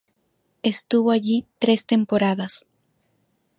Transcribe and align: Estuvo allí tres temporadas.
Estuvo 0.63 1.11
allí 1.11 1.45
tres 1.59 1.85
temporadas. 1.85 2.65